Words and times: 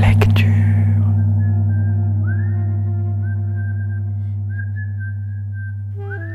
Lecture. 0.00 0.46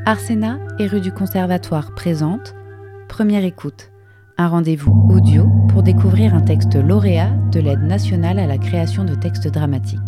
Arsena 0.06 0.60
et 0.80 0.88
rue 0.88 1.02
du 1.02 1.12
Conservatoire 1.12 1.94
présente 1.94 2.56
Première 3.08 3.44
écoute, 3.44 3.92
un 4.38 4.48
rendez-vous 4.48 5.08
audio 5.10 5.50
pour 5.70 5.84
découvrir 5.84 6.34
un 6.34 6.42
texte 6.42 6.76
lauréat 6.76 7.32
de 7.52 7.60
l'aide 7.60 7.84
nationale 7.84 8.40
à 8.40 8.48
la 8.48 8.58
création 8.58 9.04
de 9.04 9.16
textes 9.16 9.48
dramatiques. 9.48 10.00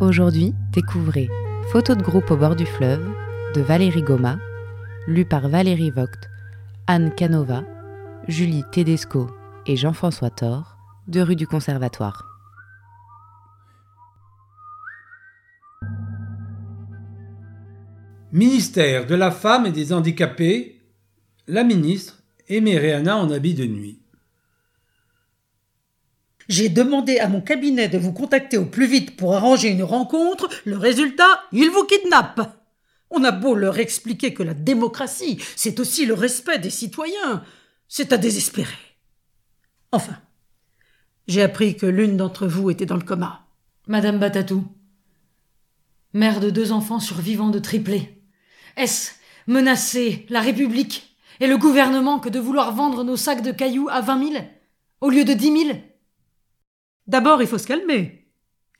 Aujourd'hui, 0.00 0.54
découvrez 0.72 1.28
Photo 1.72 1.94
de 1.94 2.02
groupe 2.02 2.30
au 2.30 2.36
bord 2.36 2.56
du 2.56 2.66
fleuve 2.66 3.04
de 3.54 3.60
Valérie 3.60 4.02
Goma, 4.02 4.38
lu 5.06 5.24
par 5.24 5.48
Valérie 5.48 5.90
Vogt, 5.90 6.30
Anne 6.86 7.10
Canova, 7.12 7.62
Julie 8.28 8.64
Tedesco 8.70 9.30
et 9.66 9.76
Jean-François 9.76 10.30
Thor 10.30 10.75
de 11.08 11.20
rue 11.20 11.36
du 11.36 11.46
Conservatoire. 11.46 12.24
Ministère 18.32 19.06
de 19.06 19.14
la 19.14 19.30
Femme 19.30 19.66
et 19.66 19.72
des 19.72 19.92
Handicapés, 19.92 20.82
la 21.46 21.62
ministre 21.62 22.22
Aimée 22.48 22.76
Réana 22.76 23.16
en 23.18 23.30
habit 23.30 23.54
de 23.54 23.66
nuit. 23.66 24.00
J'ai 26.48 26.68
demandé 26.68 27.18
à 27.18 27.28
mon 27.28 27.40
cabinet 27.40 27.88
de 27.88 27.98
vous 27.98 28.12
contacter 28.12 28.56
au 28.58 28.66
plus 28.66 28.86
vite 28.86 29.16
pour 29.16 29.34
arranger 29.34 29.68
une 29.68 29.82
rencontre. 29.84 30.48
Le 30.64 30.76
résultat, 30.76 31.44
ils 31.52 31.70
vous 31.70 31.84
kidnappent. 31.84 32.52
On 33.10 33.22
a 33.22 33.30
beau 33.30 33.54
leur 33.54 33.78
expliquer 33.78 34.34
que 34.34 34.42
la 34.42 34.54
démocratie, 34.54 35.40
c'est 35.54 35.78
aussi 35.78 36.04
le 36.04 36.14
respect 36.14 36.58
des 36.58 36.70
citoyens. 36.70 37.44
C'est 37.88 38.12
à 38.12 38.18
désespérer. 38.18 38.74
Enfin, 39.92 40.16
j'ai 41.26 41.42
appris 41.42 41.76
que 41.76 41.86
l'une 41.86 42.16
d'entre 42.16 42.46
vous 42.46 42.70
était 42.70 42.86
dans 42.86 42.96
le 42.96 43.02
coma. 43.02 43.46
Madame 43.88 44.18
Batatou, 44.18 44.64
mère 46.12 46.40
de 46.40 46.50
deux 46.50 46.72
enfants 46.72 47.00
survivants 47.00 47.50
de 47.50 47.58
triplés. 47.58 48.22
Est-ce 48.76 49.12
menacer 49.46 50.26
la 50.28 50.40
République 50.40 51.16
et 51.40 51.46
le 51.46 51.56
gouvernement 51.56 52.18
que 52.18 52.28
de 52.28 52.40
vouloir 52.40 52.72
vendre 52.72 53.04
nos 53.04 53.16
sacs 53.16 53.42
de 53.42 53.52
cailloux 53.52 53.88
à 53.88 54.00
vingt 54.00 54.18
mille 54.18 54.44
au 55.00 55.10
lieu 55.10 55.24
de 55.24 55.34
dix 55.34 55.50
mille? 55.50 55.82
D'abord, 57.06 57.42
il 57.42 57.48
faut 57.48 57.58
se 57.58 57.66
calmer. 57.66 58.28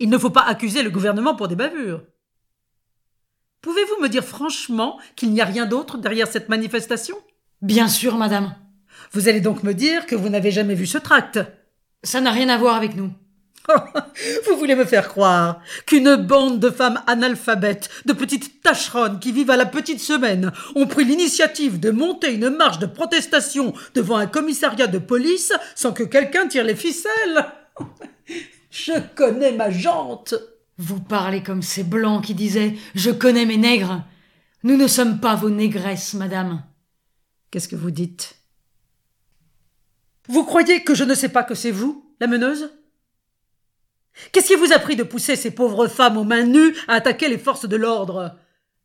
Il 0.01 0.11
ne 0.11 0.19
faut 0.19 0.31
pas 0.31 0.43
accuser 0.43 0.83
le 0.83 0.91
gouvernement 0.91 1.37
pour 1.37 1.49
des 1.49 1.57
bavures. 1.57 2.03
Pouvez-vous 3.63 4.03
me 4.03 4.09
dire 4.09 4.25
franchement 4.25 4.99
qu'il 5.15 5.33
n'y 5.33 5.41
a 5.41 5.45
rien 5.45 5.67
d'autre 5.67 5.99
derrière 5.99 6.29
cette 6.29 6.49
manifestation? 6.49 7.17
Bien 7.63 7.89
sûr, 7.89 8.17
madame. 8.17 8.55
Vous 9.13 9.29
allez 9.29 9.41
donc 9.41 9.63
me 9.63 9.75
dire 9.75 10.07
que 10.07 10.17
vous 10.17 10.29
n'avez 10.29 10.51
jamais 10.51 10.75
vu 10.75 10.87
ce 10.87 10.99
tract 10.99 11.41
Ça 12.07 12.21
n'a 12.21 12.31
rien 12.31 12.49
à 12.49 12.57
voir 12.57 12.77
avec 12.77 12.95
nous. 12.95 13.11
Vous 14.47 14.57
voulez 14.57 14.77
me 14.77 14.85
faire 14.85 15.09
croire 15.09 15.61
qu'une 15.87 16.15
bande 16.15 16.61
de 16.61 16.71
femmes 16.71 17.03
analphabètes, 17.09 17.91
de 18.05 18.13
petites 18.13 18.63
tâcheronnes 18.63 19.19
qui 19.19 19.33
vivent 19.33 19.51
à 19.51 19.57
la 19.57 19.67
petite 19.67 19.99
semaine, 19.99 20.53
ont 20.77 20.87
pris 20.87 21.05
l'initiative 21.05 21.81
de 21.81 21.91
monter 21.91 22.33
une 22.33 22.49
marche 22.51 22.79
de 22.79 22.87
protestation 22.87 23.75
devant 23.95 24.19
un 24.19 24.27
commissariat 24.27 24.87
de 24.87 24.99
police 24.99 25.53
sans 25.75 25.93
que 25.93 26.05
quelqu'un 26.05 26.47
tire 26.47 26.63
les 26.63 26.77
ficelles? 26.77 27.47
Je 28.71 28.93
connais 29.17 29.53
ma 29.53 29.71
jante. 29.71 30.35
Vous 30.79 31.01
parlez 31.01 31.43
comme 31.43 31.63
ces 31.63 31.83
blancs 31.83 32.25
qui 32.25 32.35
disaient 32.35 32.75
Je 32.95 33.11
connais 33.11 33.47
mes 33.47 33.57
nègres. 33.57 34.05
Nous 34.63 34.77
ne 34.77 34.87
sommes 34.87 35.19
pas 35.19 35.35
vos 35.35 35.51
négresses, 35.51 36.15
madame. 36.15 36.63
Qu'est-ce 37.51 37.69
que 37.69 37.75
vous 37.75 37.91
dites? 37.91 38.37
Vous 40.29 40.45
croyez 40.45 40.83
que 40.83 40.95
je 40.95 41.05
ne 41.05 41.15
sais 41.15 41.29
pas 41.29 41.45
que 41.45 41.55
c'est 41.55 41.71
vous, 41.71 42.05
la 42.21 42.27
meneuse? 42.27 42.71
Qu'est-ce 44.33 44.49
qui 44.49 44.55
vous 44.55 44.73
a 44.73 44.79
pris 44.79 44.97
de 44.97 45.03
pousser 45.03 45.37
ces 45.37 45.51
pauvres 45.51 45.89
femmes 45.89 46.17
aux 46.17 46.25
mains 46.25 46.45
nues 46.45 46.75
à 46.89 46.95
attaquer 46.95 47.29
les 47.29 47.39
forces 47.39 47.69
de 47.69 47.77
l'ordre? 47.77 48.37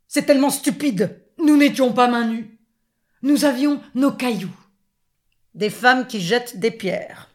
C'est 0.07 0.25
tellement 0.25 0.49
stupide. 0.49 1.21
Nous 1.37 1.57
n'étions 1.57 1.93
pas 1.93 2.07
mains 2.07 2.27
nues. 2.27 2.59
Nous 3.21 3.45
avions 3.45 3.81
nos 3.95 4.11
cailloux. 4.11 4.49
Des 5.53 5.69
femmes 5.69 6.07
qui 6.07 6.21
jettent 6.21 6.59
des 6.59 6.71
pierres. 6.71 7.29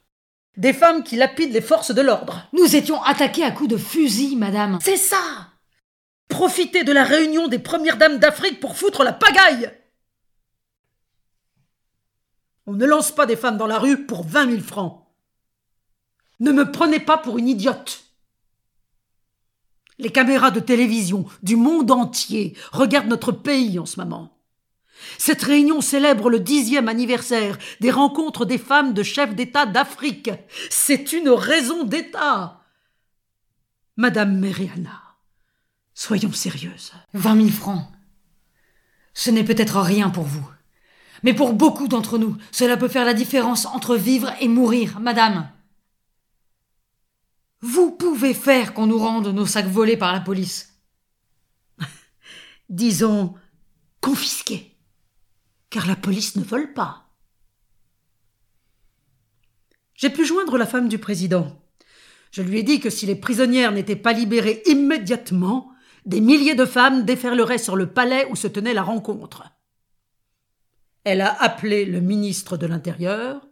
Des 0.56 0.72
femmes 0.72 1.03
qui 1.03 1.16
lapident 1.16 1.53
les 1.53 1.61
forces 1.61 1.95
de 1.95 2.00
l'ordre. 2.00 2.49
Nous 2.53 2.77
étions 2.77 3.03
attaqués 3.03 3.45
à 3.45 3.50
coups 3.50 3.71
de 3.71 3.77
fusil, 3.77 4.37
madame. 4.37 4.78
C'est 4.83 4.97
ça 4.97 5.53
Profitez 6.28 6.83
de 6.83 6.93
la 6.93 7.05
réunion 7.05 7.47
des 7.49 7.59
premières 7.59 7.99
dames 7.99 8.19
d'Afrique 8.19 8.61
pour 8.61 8.77
foutre 8.77 9.05
la 9.05 9.12
pagaille 9.12 9.71
On 12.66 12.75
ne 12.75 12.84
lance 12.84 13.12
pas 13.12 13.27
des 13.27 13.37
femmes 13.37 13.56
dans 13.56 13.66
la 13.66 13.78
rue 13.78 14.06
pour 14.06 14.25
vingt 14.25 14.47
mille 14.47 14.62
francs. 14.62 15.06
Ne 16.41 16.53
me 16.53 16.71
prenez 16.71 17.00
pas 17.00 17.16
pour 17.16 17.38
une 17.38 17.49
idiote. 17.49 18.04
Les 19.99 20.10
caméras 20.10 20.50
de 20.50 20.60
télévision 20.60 21.27
du 21.43 21.56
monde 21.56 21.91
entier 21.91 22.56
regardent 22.72 23.09
notre 23.09 23.32
pays 23.32 23.78
en 23.78 23.87
ce 23.87 23.99
moment. 23.99 24.37
Cette 25.19 25.43
réunion 25.43 25.81
célèbre 25.81 26.28
le 26.28 26.41
dixième 26.41 26.88
anniversaire 26.88 27.59
des 27.81 27.91
rencontres 27.91 28.44
des 28.44 28.59
femmes 28.59 28.94
de 28.94 29.03
chefs 29.03 29.34
d'État 29.34 29.66
d'Afrique. 29.66 30.31
C'est 30.71 31.12
une 31.12 31.28
raison 31.31 31.84
d'État. 31.84 32.62
Madame 33.97 34.38
Meriana, 34.38 35.03
soyons 35.94 36.33
sérieuses. 36.33 36.93
Vingt 37.15 37.34
mille 37.34 37.53
francs. 37.53 37.87
Ce 39.15 39.31
n'est 39.31 39.44
peut-être 39.44 39.81
rien 39.81 40.10
pour 40.10 40.25
vous. 40.25 40.47
Mais 41.22 41.34
pour 41.34 41.53
beaucoup 41.53 41.88
d'entre 41.88 42.19
nous, 42.19 42.37
cela 42.53 42.77
peut 42.77 42.88
faire 42.88 43.04
la 43.04 43.15
différence 43.15 43.66
entre 43.66 43.97
vivre 43.97 44.32
et 44.41 44.49
mourir, 44.49 45.00
madame. 45.00 45.49
Vous 47.60 47.91
pouvez 47.91 48.34
faire 48.34 48.75
qu'on 48.75 48.87
nous 48.87 48.99
rende 48.99 49.28
nos 49.28 49.47
sacs 49.47 49.66
volés 49.66 49.97
par 49.97 50.12
la 50.12 50.21
police. 50.21 50.78
Disons 52.69 53.34
confisqués, 54.00 54.77
car 55.71 55.87
la 55.87 55.97
police 55.97 56.37
ne 56.37 56.44
vole 56.44 56.72
pas. 56.75 57.09
J'ai 59.94 60.10
pu 60.10 60.27
joindre 60.27 60.59
la 60.59 60.66
femme 60.66 60.88
du 60.88 60.98
président. 60.98 61.60
Je 62.31 62.43
lui 62.43 62.59
ai 62.59 62.62
dit 62.62 62.81
que 62.81 62.91
si 62.91 63.06
les 63.06 63.16
prisonnières 63.16 63.72
n'étaient 63.72 63.97
pas 63.97 64.12
libérées 64.12 64.62
immédiatement, 64.66 65.72
des 66.04 66.21
milliers 66.21 66.54
de 66.54 66.66
femmes 66.66 67.04
déferleraient 67.04 67.59
sur 67.59 67.77
le 67.77 67.93
palais 67.93 68.28
où 68.31 68.37
se 68.37 68.47
tenait 68.47 68.75
la 68.75 68.83
rencontre. 68.83 69.56
Elle 71.06 71.21
a 71.21 71.41
appelé 71.41 71.84
le 71.84 72.00
ministre 72.00 72.56
de 72.56 72.67
l'Intérieur. 72.67 73.47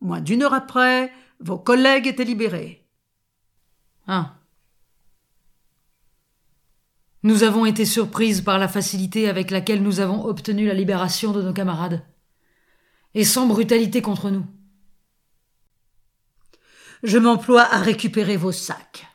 Moins 0.00 0.22
d'une 0.22 0.42
heure 0.42 0.54
après, 0.54 1.12
vos 1.38 1.58
collègues 1.58 2.06
étaient 2.06 2.24
libérés. 2.24 2.88
Ah. 4.06 4.36
Nous 7.22 7.42
avons 7.42 7.66
été 7.66 7.84
surprises 7.84 8.40
par 8.40 8.58
la 8.58 8.66
facilité 8.66 9.28
avec 9.28 9.50
laquelle 9.50 9.82
nous 9.82 10.00
avons 10.00 10.24
obtenu 10.24 10.66
la 10.66 10.72
libération 10.72 11.32
de 11.32 11.42
nos 11.42 11.52
camarades. 11.52 12.02
Et 13.12 13.26
sans 13.26 13.46
brutalité 13.46 14.00
contre 14.00 14.30
nous. 14.30 14.46
Je 17.02 17.18
m'emploie 17.18 17.64
à 17.74 17.76
récupérer 17.80 18.38
vos 18.38 18.52
sacs 18.52 19.06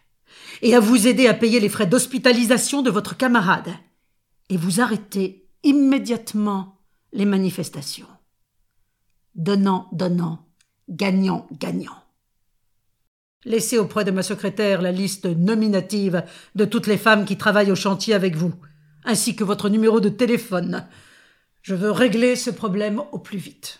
et 0.62 0.76
à 0.76 0.80
vous 0.80 1.08
aider 1.08 1.26
à 1.26 1.34
payer 1.34 1.60
les 1.60 1.70
frais 1.70 1.88
d'hospitalisation 1.88 2.84
de 2.84 2.92
votre 2.92 3.18
camarade. 3.18 3.74
Et 4.50 4.58
vous 4.58 4.82
arrêtez 4.82 5.50
immédiatement 5.64 6.75
les 7.16 7.26
manifestations. 7.26 8.08
Donnant, 9.34 9.88
donnant, 9.92 10.46
gagnant, 10.90 11.48
gagnant. 11.60 12.04
Laissez 13.46 13.78
auprès 13.78 14.04
de 14.04 14.12
ma 14.12 14.22
secrétaire 14.22 14.82
la 14.82 14.92
liste 14.92 15.26
nominative 15.26 16.24
de 16.56 16.66
toutes 16.66 16.88
les 16.88 16.98
femmes 16.98 17.26
qui 17.26 17.38
travaillent 17.38 17.72
au 17.72 17.76
chantier 17.76 18.14
avec 18.14 18.36
vous, 18.36 18.54
ainsi 19.04 19.36
que 19.36 19.44
votre 19.44 19.70
numéro 19.70 20.00
de 20.00 20.10
téléphone. 20.10 20.88
Je 21.62 21.74
veux 21.74 21.92
régler 21.92 22.36
ce 22.36 22.50
problème 22.50 23.02
au 23.12 23.20
plus 23.20 23.38
vite. 23.38 23.80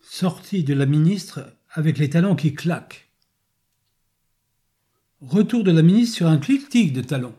Sortie 0.00 0.62
de 0.62 0.74
la 0.74 0.86
ministre 0.86 1.56
avec 1.70 1.96
les 1.98 2.10
talons 2.10 2.36
qui 2.36 2.54
claquent. 2.54 3.08
Retour 5.20 5.64
de 5.64 5.70
la 5.70 5.82
ministre 5.82 6.16
sur 6.16 6.26
un 6.26 6.38
clic-tic 6.38 6.92
de 6.92 7.00
talons. 7.00 7.34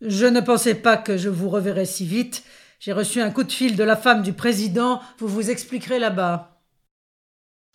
Je 0.00 0.26
ne 0.26 0.40
pensais 0.40 0.76
pas 0.76 0.96
que 0.96 1.18
je 1.18 1.28
vous 1.28 1.50
reverrais 1.50 1.86
si 1.86 2.06
vite. 2.06 2.44
J'ai 2.82 2.92
reçu 2.92 3.20
un 3.20 3.30
coup 3.30 3.44
de 3.44 3.52
fil 3.52 3.76
de 3.76 3.84
la 3.84 3.94
femme 3.94 4.22
du 4.22 4.32
président. 4.32 5.00
Vous 5.18 5.28
vous 5.28 5.50
expliquerez 5.50 6.00
là-bas. 6.00 6.60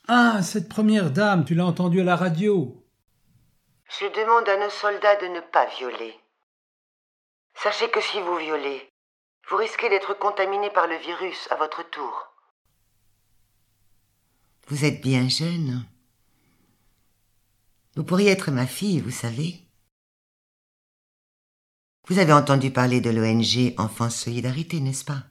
Ah, 0.09 0.41
cette 0.43 0.67
première 0.67 1.11
dame, 1.11 1.45
tu 1.45 1.55
l'as 1.55 1.65
entendue 1.65 2.01
à 2.01 2.03
la 2.03 2.17
radio. 2.17 2.85
Je 3.87 4.05
demande 4.05 4.49
à 4.49 4.57
nos 4.57 4.69
soldats 4.69 5.15
de 5.15 5.27
ne 5.27 5.39
pas 5.39 5.65
violer. 5.77 6.13
Sachez 7.55 7.89
que 7.89 8.01
si 8.01 8.19
vous 8.19 8.35
violez, 8.35 8.91
vous 9.49 9.55
risquez 9.55 9.87
d'être 9.87 10.13
contaminé 10.13 10.69
par 10.71 10.87
le 10.87 10.97
virus 10.97 11.47
à 11.51 11.55
votre 11.55 11.89
tour. 11.89 12.27
Vous 14.67 14.83
êtes 14.83 14.99
bien 14.99 15.29
jeune. 15.29 15.85
Vous 17.95 18.03
pourriez 18.03 18.31
être 18.31 18.51
ma 18.51 18.67
fille, 18.67 18.99
vous 18.99 19.11
savez. 19.11 19.66
Vous 22.09 22.19
avez 22.19 22.31
entendu 22.31 22.71
parler 22.71 23.01
de 23.01 23.09
l'ONG 23.09 23.73
Enfance 23.77 24.15
Solidarité, 24.15 24.79
n'est-ce 24.79 25.03
pas? 25.03 25.25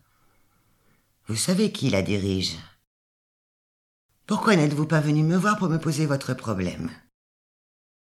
Vous 1.26 1.34
savez 1.34 1.72
qui 1.72 1.88
la 1.88 2.02
dirige 2.02 2.58
Pourquoi 4.26 4.56
n'êtes-vous 4.56 4.84
pas 4.84 5.00
venu 5.00 5.22
me 5.22 5.38
voir 5.38 5.56
pour 5.56 5.70
me 5.70 5.78
poser 5.78 6.04
votre 6.04 6.34
problème? 6.34 6.90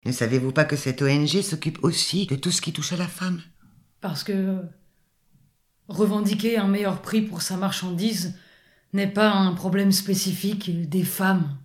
Ne 0.06 0.14
savez-vous 0.14 0.54
pas 0.54 0.64
que 0.64 0.78
cette 0.78 1.02
ONG 1.02 1.42
s'occupe 1.42 1.84
aussi 1.84 2.28
de 2.28 2.38
tout 2.38 2.50
ce 2.50 2.62
qui 2.62 2.72
touche 2.72 2.94
à 2.94 2.98
la 2.98 3.10
femme? 3.10 3.42
Parce 4.00 4.24
que 4.24 4.64
revendiquer 5.90 6.58
un 6.58 6.70
meilleur 6.70 7.02
prix 7.02 7.22
pour 7.22 7.42
sa 7.42 7.58
marchandise 7.58 8.36
n'est 8.94 9.12
pas 9.12 9.32
un 9.32 9.54
problème 9.54 9.92
spécifique 9.92 10.88
des 10.88 11.04
femmes. 11.04 11.58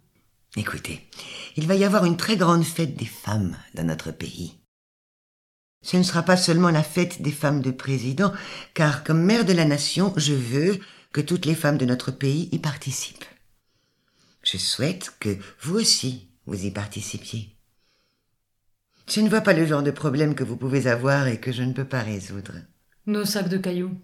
Écoutez, 0.57 1.09
il 1.57 1.69
va 1.69 1.77
y 1.77 1.85
avoir 1.85 2.05
une 2.05 2.17
très 2.17 2.37
grande 2.37 2.65
fête 2.65 2.97
des 2.97 3.07
femmes 3.07 3.57
dans 3.75 3.85
notre 3.85 4.11
pays. 4.11 4.59
Ce 5.83 5.97
ne 5.97 6.03
sera 6.03 6.23
pas 6.23 6.37
seulement 6.37 6.71
la 6.71 6.83
fête 6.83 7.23
des 7.23 7.33
femmes 7.33 7.63
de 7.63 7.71
président, 7.71 8.33
car 8.75 9.05
comme 9.05 9.23
mère 9.23 9.45
de 9.45 9.53
la 9.53 9.65
nation, 9.65 10.13
je 10.17 10.35
veux 10.35 10.81
que 11.13 11.21
toutes 11.21 11.47
les 11.47 11.55
femmes 11.55 11.79
de 11.79 11.87
notre 11.87 12.11
pays 12.11 12.49
y 12.53 12.59
participent. 12.59 13.25
Je 14.43 14.59
souhaite 14.59 15.13
que 15.19 15.37
vous 15.61 15.77
aussi, 15.77 16.29
vous 16.47 16.65
y 16.65 16.71
participiez. 16.71 17.57
Je 19.09 19.21
ne 19.21 19.29
vois 19.29 19.41
pas 19.41 19.53
le 19.53 19.67
genre 19.67 19.83
de 19.83 19.91
problème 19.91 20.35
que 20.35 20.45
vous 20.45 20.57
pouvez 20.57 20.89
avoir 20.89 21.29
et 21.29 21.41
que 21.41 21.53
je 21.53 21.63
ne 21.63 21.73
peux 21.73 21.85
pas 21.85 22.03
résoudre. 22.03 22.53
Nos 23.07 23.25
sacs 23.25 23.49
de 23.49 23.59
cailloux. 23.59 23.97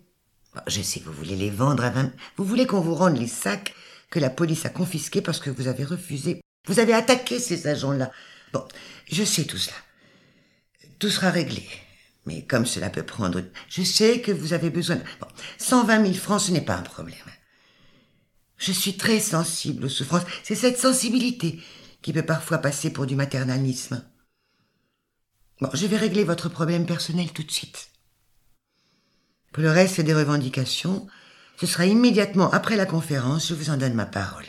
Je 0.66 0.82
sais, 0.82 1.02
vous 1.04 1.12
voulez 1.12 1.36
les 1.36 1.50
vendre 1.50 1.84
à 1.84 1.90
20... 1.90 2.12
Vous 2.36 2.44
voulez 2.44 2.66
qu'on 2.66 2.80
vous 2.80 2.94
rende 2.94 3.18
les 3.18 3.26
sacs 3.26 3.74
que 4.10 4.20
la 4.20 4.30
police 4.30 4.66
a 4.66 4.68
confisqués 4.68 5.22
parce 5.22 5.40
que 5.40 5.50
vous 5.50 5.66
avez 5.66 5.84
refusé. 5.84 6.40
Vous 6.66 6.78
avez 6.78 6.92
attaqué 6.92 7.40
ces 7.40 7.66
agents-là. 7.66 8.12
Bon, 8.52 8.64
je 9.10 9.24
sais 9.24 9.44
tout 9.44 9.58
cela. 9.58 9.76
Tout 11.02 11.10
sera 11.10 11.32
réglé. 11.32 11.68
Mais 12.26 12.46
comme 12.46 12.64
cela 12.64 12.88
peut 12.88 13.02
prendre... 13.02 13.42
Je 13.68 13.82
sais 13.82 14.20
que 14.20 14.30
vous 14.30 14.52
avez 14.52 14.70
besoin... 14.70 14.98
Bon, 15.20 15.26
120 15.58 16.00
000 16.00 16.14
francs, 16.14 16.42
ce 16.42 16.52
n'est 16.52 16.60
pas 16.60 16.76
un 16.76 16.82
problème. 16.82 17.16
Je 18.56 18.70
suis 18.70 18.96
très 18.96 19.18
sensible 19.18 19.86
aux 19.86 19.88
souffrances. 19.88 20.22
C'est 20.44 20.54
cette 20.54 20.78
sensibilité 20.78 21.60
qui 22.02 22.12
peut 22.12 22.24
parfois 22.24 22.58
passer 22.58 22.92
pour 22.92 23.06
du 23.06 23.16
maternalisme. 23.16 24.04
Bon, 25.60 25.70
je 25.74 25.88
vais 25.88 25.96
régler 25.96 26.22
votre 26.22 26.48
problème 26.48 26.86
personnel 26.86 27.32
tout 27.32 27.42
de 27.42 27.50
suite. 27.50 27.90
Pour 29.50 29.64
le 29.64 29.72
reste 29.72 30.00
des 30.00 30.14
revendications, 30.14 31.08
ce 31.60 31.66
sera 31.66 31.86
immédiatement 31.86 32.52
après 32.52 32.76
la 32.76 32.86
conférence, 32.86 33.48
je 33.48 33.54
vous 33.54 33.70
en 33.70 33.76
donne 33.76 33.94
ma 33.94 34.06
parole. 34.06 34.46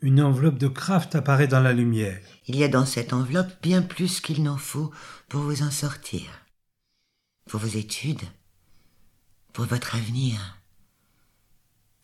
Une 0.00 0.22
enveloppe 0.22 0.58
de 0.58 0.68
Kraft 0.68 1.16
apparaît 1.16 1.48
dans 1.48 1.60
la 1.60 1.72
lumière. 1.72 2.22
Il 2.46 2.54
y 2.54 2.62
a 2.62 2.68
dans 2.68 2.86
cette 2.86 3.12
enveloppe 3.12 3.60
bien 3.62 3.82
plus 3.82 4.20
qu'il 4.20 4.44
n'en 4.44 4.56
faut 4.56 4.92
pour 5.28 5.40
vous 5.40 5.62
en 5.62 5.72
sortir. 5.72 6.46
Pour 7.46 7.58
vos 7.60 7.66
études, 7.66 8.22
pour 9.52 9.64
votre 9.64 9.96
avenir. 9.96 10.62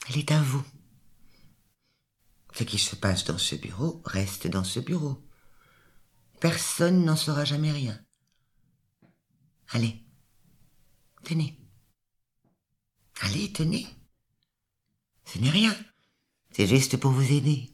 Elle 0.08 0.18
est 0.18 0.32
à 0.32 0.42
vous. 0.42 0.64
Ce 2.52 2.64
qui 2.64 2.78
se 2.78 2.96
passe 2.96 3.24
dans 3.24 3.38
ce 3.38 3.54
bureau 3.54 4.02
reste 4.04 4.48
dans 4.48 4.64
ce 4.64 4.80
bureau. 4.80 5.24
Personne 6.40 7.04
n'en 7.04 7.16
saura 7.16 7.44
jamais 7.44 7.70
rien. 7.70 7.98
Allez, 9.68 10.04
tenez. 11.22 11.60
Allez, 13.20 13.52
tenez. 13.52 13.86
Ce 15.26 15.38
n'est 15.38 15.50
rien. 15.50 15.74
C'est 16.50 16.66
juste 16.66 16.96
pour 16.96 17.12
vous 17.12 17.32
aider. 17.32 17.73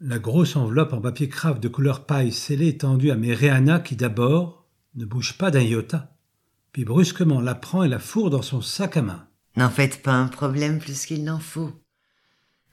La 0.00 0.20
grosse 0.20 0.54
enveloppe 0.54 0.92
en 0.92 1.00
papier 1.00 1.28
crave 1.28 1.58
de 1.58 1.66
couleur 1.66 2.06
paille 2.06 2.30
scellée 2.30 2.68
est 2.68 2.82
tendue 2.82 3.10
à 3.10 3.16
Méréana 3.16 3.80
qui 3.80 3.96
d'abord 3.96 4.64
ne 4.94 5.04
bouge 5.04 5.36
pas 5.36 5.50
d'un 5.50 5.60
iota, 5.60 6.14
puis 6.70 6.84
brusquement 6.84 7.40
la 7.40 7.56
prend 7.56 7.82
et 7.82 7.88
la 7.88 7.98
fourre 7.98 8.30
dans 8.30 8.42
son 8.42 8.60
sac 8.60 8.96
à 8.96 9.02
main. 9.02 9.26
N'en 9.56 9.70
faites 9.70 10.00
pas 10.00 10.12
un 10.12 10.28
problème 10.28 10.78
plus 10.78 11.04
qu'il 11.04 11.24
n'en 11.24 11.40
faut. 11.40 11.72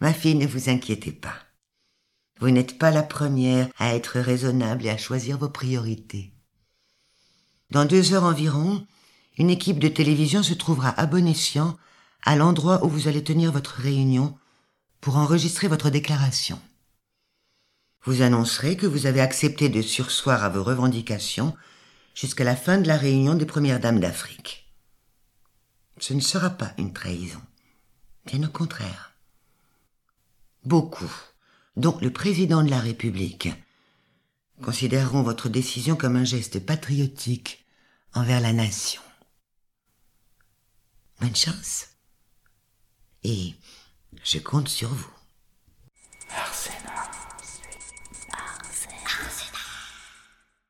Ma 0.01 0.13
fille, 0.13 0.36
ne 0.36 0.45
vous 0.45 0.69
inquiétez 0.69 1.12
pas. 1.12 1.33
Vous 2.39 2.51
n'êtes 2.51 2.77
pas 2.77 2.92
la 2.92 3.01
première 3.01 3.69
à 3.80 3.95
être 3.95 4.19
raisonnable 4.19 4.86
et 4.86 4.92
à 4.92 4.98
choisir 4.98 5.39
vos 5.39 5.50
priorités. 5.50 6.31
Dans 7.71 7.86
deux 7.86 8.13
heures 8.13 8.25
environ, 8.25 8.86
une 9.39 9.50
équipe 9.50 9.80
de 9.80 9.88
télévision 9.88 10.44
se 10.44 10.54
trouvera 10.54 10.89
à 10.89 11.07
bon 11.07 11.28
escient 11.28 11.75
à 12.24 12.36
l'endroit 12.36 12.86
où 12.86 12.88
vous 12.88 13.07
allez 13.07 13.24
tenir 13.24 13.51
votre 13.51 13.81
réunion 13.81 14.38
pour 15.01 15.18
enregistrer 15.18 15.68
votre 15.68 15.89
déclaration. 15.89 16.60
Vous 18.06 18.22
annoncerez 18.22 18.78
que 18.78 18.86
vous 18.86 19.07
avez 19.07 19.19
accepté 19.19 19.68
de 19.68 19.81
sursoir 19.81 20.44
à 20.44 20.50
vos 20.50 20.63
revendications 20.63 21.57
jusqu'à 22.13 22.44
la 22.44 22.56
fin 22.56 22.78
de 22.78 22.88
la 22.88 22.98
réunion 22.98 23.34
des 23.34 23.48
premières 23.48 23.80
dames 23.80 24.00
d'Afrique. 24.00 24.72
Ce 26.00 26.13
ne 26.13 26.19
sera 26.19 26.52
pas 26.52 26.74
une 26.78 26.94
trahison, 26.94 27.42
bien 28.28 28.44
au 28.44 28.50
contraire. 28.50 29.16
Beaucoup, 30.66 31.12
dont 31.78 31.98
le 32.00 32.12
président 32.12 32.63
de 32.63 32.69
la 32.69 32.80
République, 32.80 33.50
considéreront 34.62 35.24
votre 35.24 35.50
décision 35.50 35.96
comme 35.96 36.16
un 36.16 36.24
geste 36.24 36.63
patriotique 36.63 37.66
envers 38.13 38.40
la 38.40 38.54
nation. 38.54 39.02
Bonne 41.19 41.36
chance. 41.36 41.88
Et 43.24 43.56
je 44.24 44.38
compte 44.38 44.69
sur 44.69 44.90
vous. 44.90 45.14